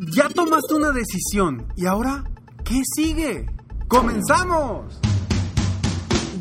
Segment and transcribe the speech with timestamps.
[0.00, 1.72] Ya tomaste una decisión.
[1.74, 2.24] ¿Y ahora
[2.64, 3.46] qué sigue?
[3.88, 5.00] ¡Comenzamos!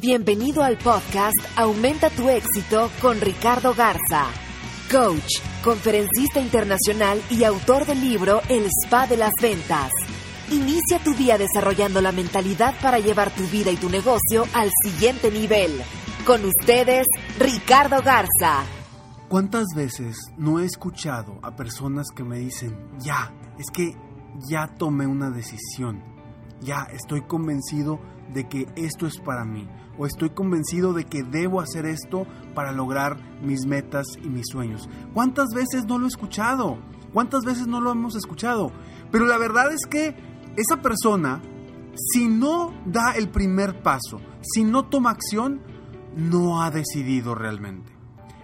[0.02, 4.26] Bienvenido al podcast Aumenta tu éxito con Ricardo Garza,
[4.92, 9.92] coach, conferencista internacional y autor del libro El Spa de las Ventas.
[10.52, 15.32] Inicia tu día desarrollando la mentalidad para llevar tu vida y tu negocio al siguiente
[15.32, 15.82] nivel.
[16.26, 17.08] Con ustedes,
[17.40, 18.66] Ricardo Garza.
[19.30, 23.96] ¿Cuántas veces no he escuchado a personas que me dicen, ya, es que
[24.50, 26.04] ya tomé una decisión,
[26.62, 28.00] ya estoy convencido
[28.34, 32.72] de que esto es para mí, o estoy convencido de que debo hacer esto para
[32.72, 34.90] lograr mis metas y mis sueños?
[35.14, 36.80] ¿Cuántas veces no lo he escuchado?
[37.14, 38.72] ¿Cuántas veces no lo hemos escuchado?
[39.12, 40.16] Pero la verdad es que
[40.58, 41.42] esa persona,
[41.96, 45.62] si no da el primer paso, si no toma acción,
[46.16, 47.92] no ha decidido realmente.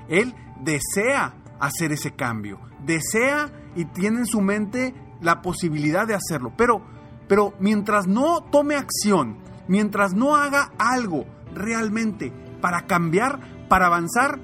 [0.07, 6.53] Él desea hacer ese cambio, desea y tiene en su mente la posibilidad de hacerlo,
[6.57, 6.81] pero,
[7.27, 14.39] pero mientras no tome acción, mientras no haga algo realmente para cambiar, para avanzar,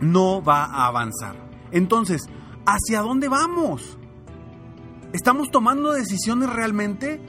[0.00, 1.36] no va a avanzar.
[1.70, 2.22] Entonces,
[2.66, 3.98] ¿hacia dónde vamos?
[5.12, 7.20] ¿Estamos tomando decisiones realmente?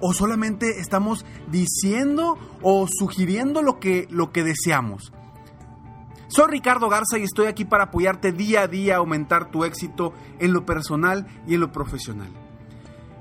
[0.00, 5.12] ¿O solamente estamos diciendo o sugiriendo lo que, lo que deseamos?
[6.30, 10.12] Soy Ricardo Garza y estoy aquí para apoyarte día a día a aumentar tu éxito
[10.38, 12.28] en lo personal y en lo profesional.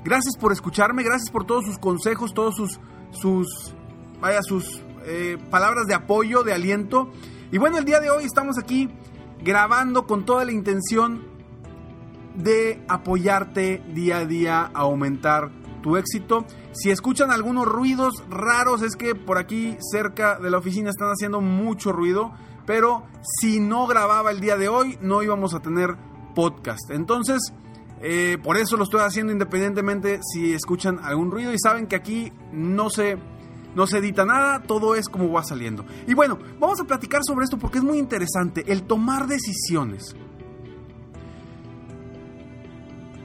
[0.03, 3.73] Gracias por escucharme, gracias por todos sus consejos, todos sus, sus,
[4.21, 7.09] vaya, sus eh, palabras de apoyo, de aliento.
[7.51, 8.91] Y bueno, el día de hoy estamos aquí
[9.43, 11.23] grabando con toda la intención
[12.35, 15.49] de apoyarte día a día a aumentar
[15.81, 16.45] tu éxito.
[16.73, 21.41] Si escuchan algunos ruidos raros es que por aquí cerca de la oficina están haciendo
[21.41, 22.33] mucho ruido,
[22.69, 25.97] pero si no grababa el día de hoy no íbamos a tener
[26.35, 26.91] podcast.
[26.91, 27.51] Entonces,
[27.99, 32.31] eh, por eso lo estoy haciendo independientemente si escuchan algún ruido y saben que aquí
[32.53, 33.17] no se,
[33.73, 35.83] no se edita nada, todo es como va saliendo.
[36.05, 40.15] Y bueno, vamos a platicar sobre esto porque es muy interesante, el tomar decisiones.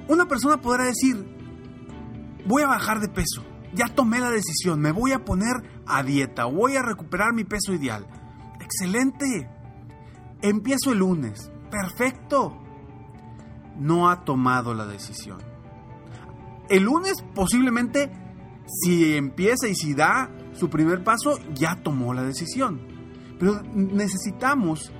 [0.08, 1.22] Una persona podrá decir,
[2.46, 3.44] voy a bajar de peso,
[3.74, 7.74] ya tomé la decisión, me voy a poner a dieta, voy a recuperar mi peso
[7.74, 8.06] ideal.
[8.64, 9.48] Excelente.
[10.42, 11.50] Empiezo el lunes.
[11.70, 12.60] Perfecto.
[13.78, 15.38] No ha tomado la decisión.
[16.68, 18.10] El lunes posiblemente,
[18.66, 22.80] si empieza y si da su primer paso, ya tomó la decisión.
[23.38, 24.92] Pero necesitamos,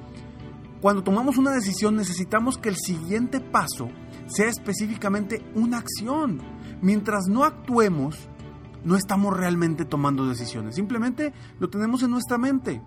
[0.81, 3.89] cuando tomamos una decisión, necesitamos que el siguiente paso
[4.27, 6.43] sea específicamente una acción.
[6.83, 8.29] Mientras no actuemos,
[8.85, 10.75] no estamos realmente tomando decisiones.
[10.75, 12.83] Simplemente lo tenemos en nuestra mente.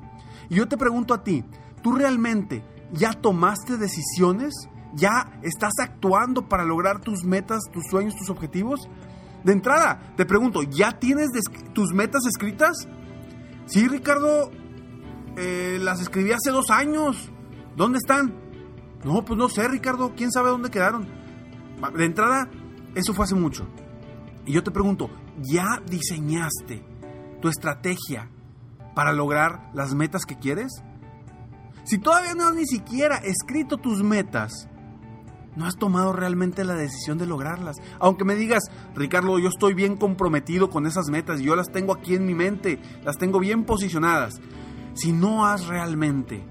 [0.50, 1.44] Y yo te pregunto a ti,
[1.82, 4.54] ¿tú realmente ya tomaste decisiones?
[4.94, 8.90] ¿Ya estás actuando para lograr tus metas, tus sueños, tus objetivos?
[9.44, 11.30] De entrada, te pregunto, ¿ya tienes
[11.74, 12.88] tus metas escritas?
[13.66, 14.52] Sí, Ricardo,
[15.36, 17.30] eh, las escribí hace dos años.
[17.76, 18.34] ¿Dónde están?
[19.04, 21.08] No, pues no sé, Ricardo, quién sabe dónde quedaron.
[21.96, 22.50] De entrada,
[22.96, 23.68] eso fue hace mucho.
[24.46, 26.84] Y yo te pregunto, ¿ya diseñaste
[27.42, 28.32] tu estrategia
[28.98, 30.82] para lograr las metas que quieres?
[31.84, 34.68] Si todavía no has ni siquiera escrito tus metas,
[35.56, 37.76] no has tomado realmente la decisión de lograrlas.
[38.00, 38.64] Aunque me digas,
[38.96, 42.80] Ricardo, yo estoy bien comprometido con esas metas, yo las tengo aquí en mi mente,
[43.04, 44.42] las tengo bien posicionadas.
[44.96, 46.44] Si no has realmente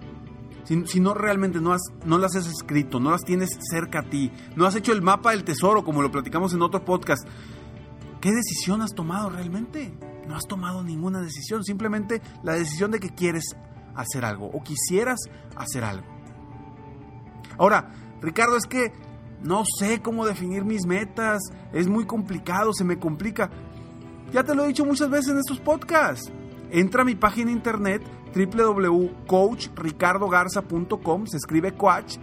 [0.87, 4.31] si, no realmente no, has, no las has escrito, no las tienes cerca a ti,
[4.55, 7.27] no has hecho el mapa del tesoro como lo platicamos en otro podcast,
[8.21, 9.97] ¿qué decisión has tomado realmente?
[10.27, 13.57] No has tomado ninguna decisión, simplemente la decisión de que quieres
[13.95, 15.19] hacer algo o quisieras
[15.57, 16.07] hacer algo.
[17.59, 18.93] Ahora, Ricardo, es que
[19.43, 21.41] no sé cómo definir mis metas,
[21.73, 23.51] es muy complicado, se me complica.
[24.33, 26.33] Ya te lo he dicho muchas veces en estos podcasts.
[26.71, 28.03] Entra a mi página internet
[28.35, 32.17] www.coachricardogarza.com, se escribe coach.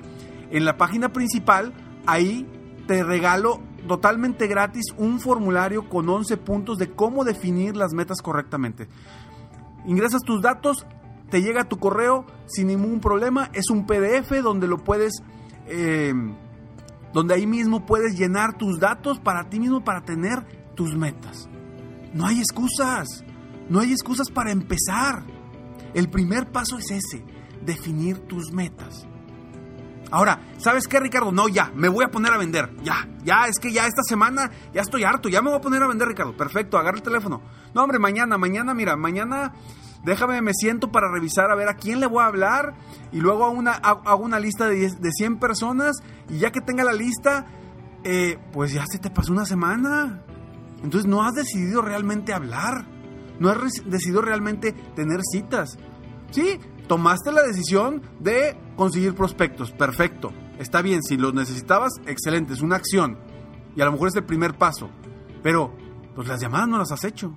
[0.52, 1.74] En la página principal,
[2.06, 2.46] ahí
[2.88, 8.88] te regalo totalmente gratis un formulario con 11 puntos de cómo definir las metas correctamente.
[9.86, 10.86] Ingresas tus datos,
[11.30, 13.50] te llega a tu correo sin ningún problema.
[13.54, 15.22] Es un PDF donde lo puedes,
[15.68, 16.14] eh,
[17.14, 20.46] donde ahí mismo puedes llenar tus datos para ti mismo para tener
[20.76, 21.50] tus metas.
[22.14, 23.24] No hay excusas,
[23.70, 25.24] no hay excusas para empezar.
[25.94, 27.24] El primer paso es ese,
[27.66, 29.08] definir tus metas.
[30.14, 31.32] Ahora, ¿sabes qué, Ricardo?
[31.32, 32.70] No, ya, me voy a poner a vender.
[32.84, 35.82] Ya, ya, es que ya esta semana ya estoy harto, ya me voy a poner
[35.82, 36.38] a vender, Ricardo.
[36.38, 37.42] Perfecto, agarra el teléfono.
[37.74, 39.54] No, hombre, mañana, mañana, mira, mañana
[40.04, 42.76] déjame, me siento para revisar a ver a quién le voy a hablar
[43.12, 45.96] y luego hago una, lista de, de 100 personas
[46.30, 47.48] y ya que tenga la lista,
[48.04, 50.22] eh, pues ya se te pasó una semana.
[50.84, 52.86] Entonces no has decidido realmente hablar,
[53.40, 55.80] no has decidido realmente tener citas.
[56.30, 62.62] Sí, tomaste la decisión de conseguir prospectos, perfecto, está bien, si los necesitabas, excelente, es
[62.62, 63.18] una acción
[63.76, 64.90] y a lo mejor es el primer paso,
[65.42, 65.74] pero
[66.16, 67.36] pues las llamadas no las has hecho.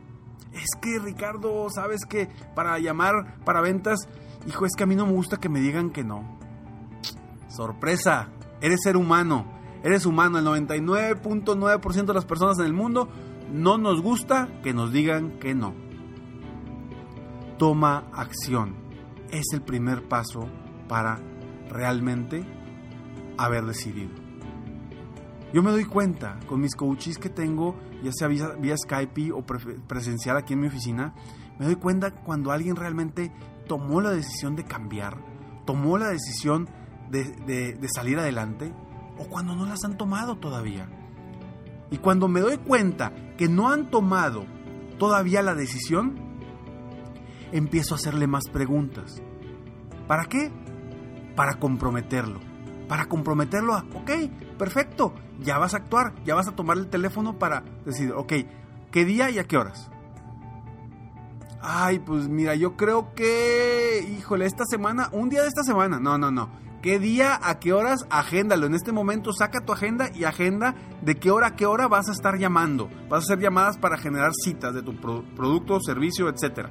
[0.53, 4.09] Es que Ricardo, sabes que para llamar para ventas,
[4.47, 6.39] hijo, es que a mí no me gusta que me digan que no.
[7.49, 9.47] Sorpresa, eres ser humano,
[9.83, 13.09] eres humano, el 99.9% de las personas en el mundo
[13.53, 15.75] no nos gusta que nos digan que no.
[17.59, 18.86] Toma acción.
[19.31, 20.49] Es el primer paso
[20.89, 21.19] para
[21.69, 22.45] realmente
[23.39, 24.11] haber decidido.
[25.53, 30.37] Yo me doy cuenta con mis coaches que tengo, ya sea vía, Skype o presencial
[30.37, 31.15] aquí en mi oficina,
[31.59, 33.33] me doy cuenta cuando alguien realmente
[33.67, 35.17] tomó la decisión de cambiar,
[35.65, 36.69] tomó la decisión
[37.11, 38.73] de, de salir adelante,
[39.19, 40.89] o cuando no las han tomado todavía.
[41.91, 44.45] Y cuando me doy cuenta que no han tomado
[44.99, 46.26] todavía la decisión,
[47.53, 49.23] empiezo a hacerle más preguntas.
[50.07, 50.51] ¿Para qué?
[51.35, 52.41] Para comprometerlo.
[52.89, 54.11] Para comprometerlo a, ok,
[54.59, 58.33] perfecto, ya vas a actuar, ya vas a tomar el teléfono para decir, ok,
[58.93, 59.91] ¿qué día y a qué horas?
[61.61, 66.17] Ay, pues mira, yo creo que, híjole, esta semana, un día de esta semana, no,
[66.17, 66.49] no, no.
[66.81, 68.07] ¿Qué día, a qué horas?
[68.11, 68.67] Agéndalo.
[68.67, 72.09] En este momento saca tu agenda y agenda de qué hora a qué hora vas
[72.09, 72.89] a estar llamando.
[73.09, 76.69] Vas a hacer llamadas para generar citas de tu producto, servicio, etc.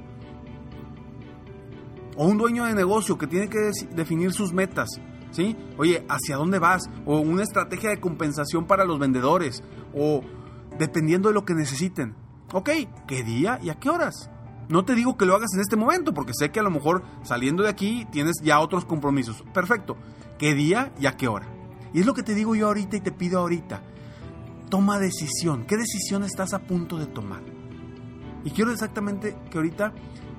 [2.16, 4.88] O un dueño de negocio que tiene que definir sus metas.
[5.30, 5.56] ¿Sí?
[5.76, 6.88] Oye, ¿hacia dónde vas?
[7.04, 9.62] O una estrategia de compensación para los vendedores.
[9.94, 10.22] O
[10.78, 12.14] dependiendo de lo que necesiten.
[12.52, 12.70] Ok,
[13.06, 14.30] ¿qué día y a qué horas?
[14.68, 17.04] No te digo que lo hagas en este momento, porque sé que a lo mejor
[17.22, 19.44] saliendo de aquí tienes ya otros compromisos.
[19.52, 19.96] Perfecto.
[20.38, 21.46] ¿Qué día y a qué hora?
[21.92, 23.82] Y es lo que te digo yo ahorita y te pido ahorita.
[24.68, 25.64] Toma decisión.
[25.66, 27.42] ¿Qué decisión estás a punto de tomar?
[28.44, 29.92] Y quiero exactamente que ahorita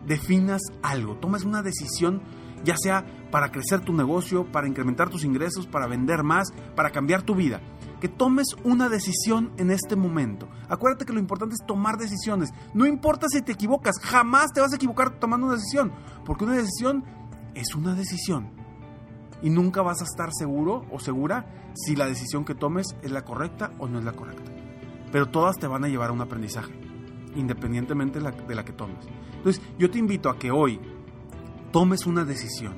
[0.07, 1.17] definas algo.
[1.17, 2.23] Tomes una decisión,
[2.63, 7.21] ya sea para crecer tu negocio, para incrementar tus ingresos, para vender más, para cambiar
[7.21, 7.61] tu vida
[7.99, 10.47] que tomes una decisión en este momento.
[10.69, 12.49] Acuérdate que lo importante es tomar decisiones.
[12.73, 15.91] No importa si te equivocas, jamás te vas a equivocar tomando una decisión,
[16.25, 17.03] porque una decisión
[17.55, 18.51] es una decisión.
[19.41, 23.23] Y nunca vas a estar seguro o segura si la decisión que tomes es la
[23.23, 24.51] correcta o no es la correcta.
[25.11, 26.73] Pero todas te van a llevar a un aprendizaje,
[27.37, 29.07] independientemente de la, que tomes.
[29.35, 30.79] Entonces, yo te invito a que hoy
[31.71, 32.75] tomes una decisión.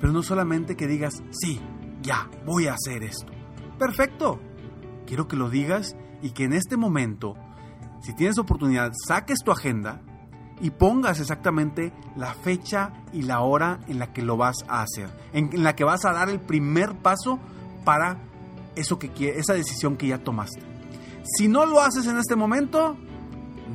[0.00, 1.60] Pero no solamente que digas, sí,
[2.02, 3.32] ya, voy a hacer esto
[3.82, 4.38] perfecto.
[5.08, 7.34] Quiero que lo digas y que en este momento,
[8.00, 10.00] si tienes oportunidad, saques tu agenda
[10.60, 15.10] y pongas exactamente la fecha y la hora en la que lo vas a hacer,
[15.32, 17.40] en la que vas a dar el primer paso
[17.84, 18.18] para
[18.76, 20.62] eso que esa decisión que ya tomaste.
[21.24, 22.96] Si no lo haces en este momento,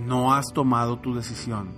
[0.08, 1.70] no has tomado tu decisión.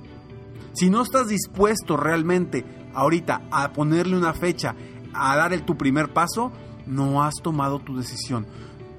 [0.74, 4.76] Si no estás dispuesto realmente ahorita a ponerle una fecha,
[5.14, 6.52] a dar el, tu primer paso,
[6.86, 8.48] no has tomado tu decisión.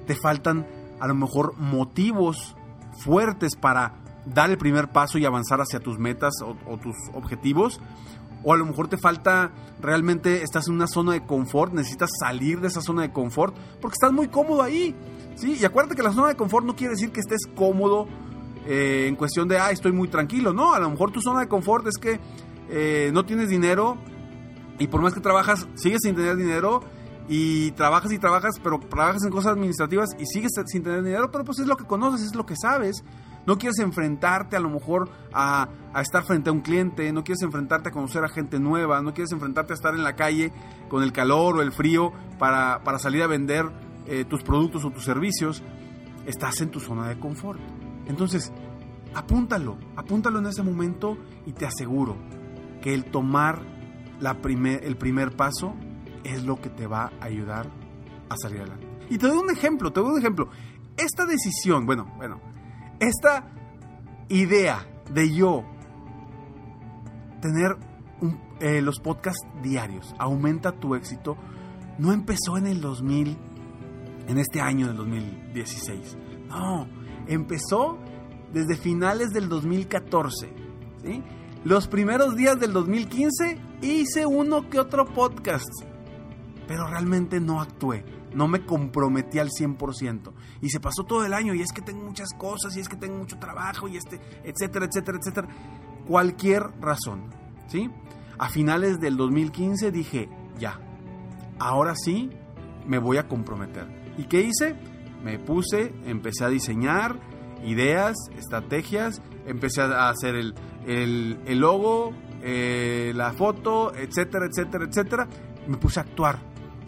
[0.05, 0.67] Te faltan
[0.99, 2.55] a lo mejor motivos
[2.99, 3.95] fuertes para
[4.25, 7.79] dar el primer paso y avanzar hacia tus metas o, tus objetivos.
[8.43, 12.59] O a lo mejor te falta, realmente estás en una zona de confort, necesitas salir
[12.59, 14.95] de esa zona de confort porque estás muy cómodo ahí.
[15.35, 15.57] ¿sí?
[15.59, 18.07] Y acuérdate que la zona de confort no quiere decir que estés cómodo
[18.65, 20.53] eh, en cuestión de, ah, estoy muy tranquilo.
[20.53, 22.19] No, a lo mejor tu zona de confort es que
[22.69, 23.97] eh, no tienes dinero
[24.79, 26.81] y por más que trabajas, sigues sin tener dinero
[27.27, 31.43] y trabajas y trabajas, pero trabajas en cosas administrativas y sigues sin tener dinero, pero
[31.43, 33.03] pues es lo que conoces, es lo que sabes.
[33.45, 35.67] No quieres enfrentarte a lo mejor a,
[36.01, 39.31] estar frente a un cliente, no quieres enfrentarte a conocer a gente nueva, no quieres
[39.31, 40.51] enfrentarte a estar en la calle
[40.89, 43.65] con el calor o el frío para, para salir a vender
[44.07, 45.63] eh, tus productos o tus servicios,
[46.25, 47.59] estás en tu zona de confort.
[48.07, 48.51] Entonces,
[49.13, 52.17] apúntalo, apúntalo en ese momento y te aseguro
[52.81, 53.61] que el tomar
[54.19, 55.75] la primer, el primer paso
[56.23, 57.69] es lo que te va a ayudar
[58.29, 58.87] a salir adelante.
[59.09, 60.49] Y te doy un ejemplo, te doy un ejemplo.
[60.97, 62.39] Esta decisión, bueno, bueno,
[62.99, 63.51] esta
[64.29, 65.63] idea de yo
[67.41, 67.77] tener
[68.59, 71.35] eh, los podcasts diarios, aumenta tu éxito,
[71.97, 73.37] no empezó en el 2000,
[74.27, 76.17] en este año del 2016.
[76.47, 76.87] No,
[77.27, 77.97] empezó
[78.53, 80.53] desde finales del 2014.
[81.03, 81.23] ¿sí?
[81.63, 85.69] Los primeros días del 2015 hice uno que otro podcast,
[86.67, 90.33] pero realmente no actué, no me comprometí al 100%.
[90.61, 92.95] Y se pasó todo el año y es que tengo muchas cosas y es que
[92.95, 95.47] tengo mucho trabajo y este, etcétera, etcétera, etcétera.
[96.07, 97.25] Cualquier razón,
[97.67, 97.89] ¿sí?
[98.37, 100.79] A finales del 2015 dije, ya,
[101.59, 102.31] ahora sí
[102.87, 103.87] me voy a comprometer.
[104.17, 104.75] ¿Y qué hice?
[105.23, 107.19] Me puse, empecé a diseñar
[107.63, 115.27] ideas, estrategias, empecé a hacer el, el, logo, eh, la foto, etcétera, etcétera, etcétera.
[115.67, 116.39] Me puse a actuar.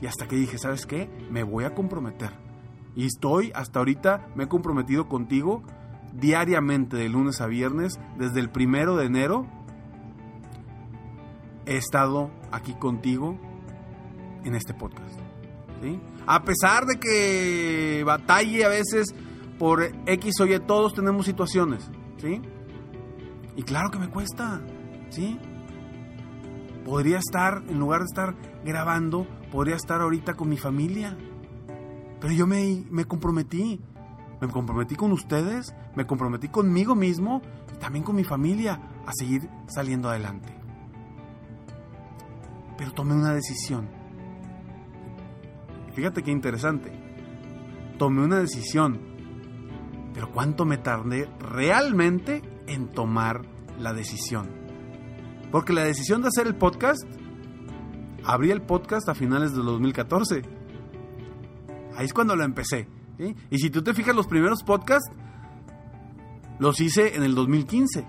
[0.01, 1.09] Y hasta que dije, ¿sabes qué?
[1.29, 2.31] Me voy a comprometer.
[2.95, 5.63] Y estoy, hasta ahorita, me he comprometido contigo
[6.13, 9.47] diariamente de lunes a viernes, desde el primero de enero.
[11.65, 13.39] He estado aquí contigo
[14.43, 15.22] en este podcast.
[16.25, 19.13] A pesar de que batalle a veces
[19.59, 21.89] por X o Y, todos tenemos situaciones.
[22.17, 22.41] ¿sí?
[23.55, 24.61] Y claro que me cuesta.
[25.09, 25.37] ¿sí?
[26.85, 28.35] Podría estar, en lugar de estar
[28.65, 31.17] grabando, podría estar ahorita con mi familia.
[32.19, 33.81] Pero yo me, me comprometí.
[34.41, 37.41] Me comprometí con ustedes, me comprometí conmigo mismo
[37.73, 38.73] y también con mi familia
[39.05, 40.53] a seguir saliendo adelante.
[42.77, 44.02] Pero tomé una decisión.
[45.93, 46.91] Fíjate qué interesante.
[47.97, 48.99] Tomé una decisión.
[50.13, 53.41] Pero ¿cuánto me tardé realmente en tomar
[53.79, 54.49] la decisión?
[55.51, 57.03] Porque la decisión de hacer el podcast,
[58.23, 60.41] abrí el podcast a finales del 2014.
[61.95, 62.87] Ahí es cuando lo empecé.
[63.49, 65.11] Y si tú te fijas, los primeros podcasts
[66.59, 68.05] los hice en el 2015.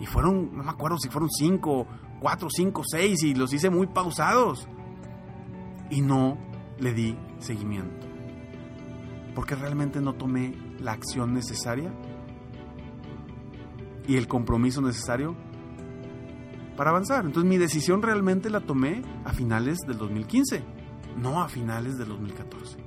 [0.00, 1.86] Y fueron, no me acuerdo si fueron 5,
[2.20, 4.66] 4, 5, 6, y los hice muy pausados.
[5.90, 6.38] Y no
[6.80, 8.06] le di seguimiento.
[9.34, 11.92] Porque realmente no tomé la acción necesaria
[14.06, 15.36] y el compromiso necesario
[16.76, 17.24] para avanzar.
[17.24, 20.62] Entonces mi decisión realmente la tomé a finales del 2015,
[21.16, 22.78] no a finales del 2014.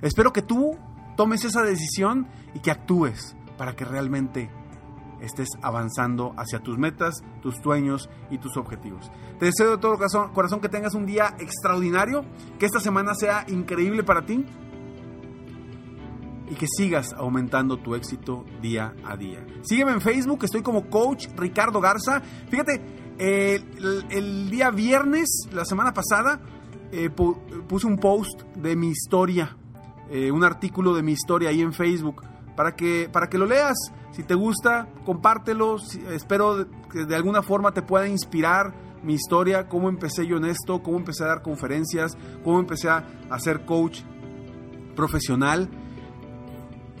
[0.00, 0.76] Espero que tú
[1.16, 4.50] tomes esa decisión y que actúes para que realmente
[5.22, 9.10] estés avanzando hacia tus metas, tus sueños y tus objetivos.
[9.38, 9.98] Te deseo de todo
[10.32, 12.24] corazón, que tengas un día extraordinario,
[12.58, 14.44] que esta semana sea increíble para ti
[16.50, 19.46] y que sigas aumentando tu éxito día a día.
[19.62, 22.20] Sígueme en Facebook, estoy como coach Ricardo Garza.
[22.50, 22.82] Fíjate,
[23.18, 26.40] el, día viernes, la semana pasada,
[26.90, 29.56] eh, puse un post de mi historia,
[30.10, 32.22] eh, un artículo de mi historia ahí en Facebook,
[32.56, 33.76] para que, para que lo leas.
[34.12, 35.76] Si te gusta, compártelo.
[36.10, 40.82] espero que de alguna forma te pueda inspirar mi historia, cómo empecé yo en esto,
[40.82, 43.04] cómo empecé a dar conferencias, cómo empecé a,
[43.38, 44.00] ser coach
[44.94, 45.68] profesional.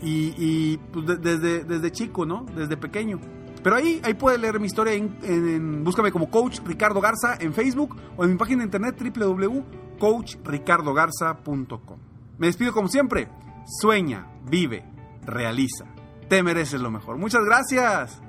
[0.04, 2.44] Y, pues, desde, desde chico, ¿no?
[2.56, 3.20] Desde pequeño.
[3.62, 4.94] Pero ahí, ahí puedes leer mi historia.
[4.94, 11.98] En, búscame como Coach Ricardo Garza en Facebook o en mi página de internet www.coachricardogarza.com.
[12.38, 13.28] Me despido como siempre.
[13.64, 14.84] Sueña, vive,
[15.24, 15.86] realiza.
[16.28, 17.18] Te mereces lo mejor.
[17.18, 18.20] Muchas gracias.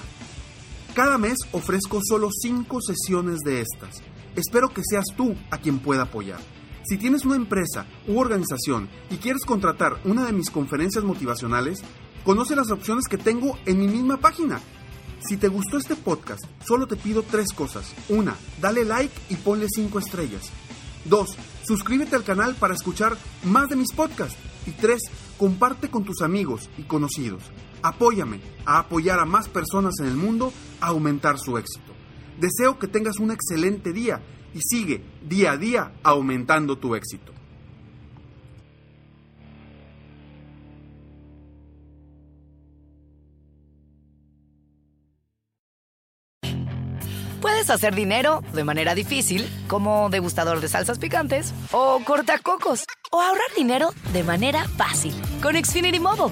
[0.93, 4.03] Cada mes ofrezco solo 5 sesiones de estas.
[4.35, 6.39] Espero que seas tú a quien pueda apoyar.
[6.83, 11.79] Si tienes una empresa u organización y quieres contratar una de mis conferencias motivacionales,
[12.23, 14.61] conoce las opciones que tengo en mi misma página.
[15.27, 17.91] Si te gustó este podcast, solo te pido tres cosas.
[18.07, 20.51] Una, dale like y ponle 5 estrellas.
[21.05, 21.35] Dos,
[21.65, 24.37] suscríbete al canal para escuchar más de mis podcasts.
[24.67, 25.01] Y tres,
[25.39, 27.41] comparte con tus amigos y conocidos.
[27.83, 31.93] Apóyame a apoyar a más personas en el mundo a aumentar su éxito.
[32.39, 34.21] Deseo que tengas un excelente día
[34.53, 37.31] y sigue día a día aumentando tu éxito.
[47.41, 53.47] Puedes hacer dinero de manera difícil, como degustador de salsas picantes o cortacocos, o ahorrar
[53.57, 56.31] dinero de manera fácil con Xfinity Mobile.